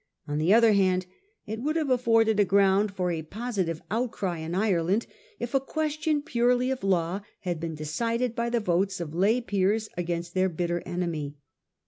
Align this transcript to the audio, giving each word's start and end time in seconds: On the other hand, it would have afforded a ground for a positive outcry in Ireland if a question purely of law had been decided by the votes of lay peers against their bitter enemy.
On 0.27 0.39
the 0.39 0.51
other 0.51 0.73
hand, 0.73 1.05
it 1.45 1.61
would 1.61 1.75
have 1.75 1.91
afforded 1.91 2.39
a 2.39 2.43
ground 2.43 2.91
for 2.91 3.11
a 3.11 3.21
positive 3.21 3.83
outcry 3.91 4.39
in 4.39 4.55
Ireland 4.55 5.05
if 5.37 5.53
a 5.53 5.59
question 5.59 6.23
purely 6.23 6.71
of 6.71 6.83
law 6.83 7.21
had 7.41 7.59
been 7.59 7.75
decided 7.75 8.33
by 8.33 8.49
the 8.49 8.59
votes 8.59 8.99
of 8.99 9.13
lay 9.13 9.41
peers 9.41 9.89
against 9.95 10.33
their 10.33 10.49
bitter 10.49 10.81
enemy. 10.87 11.35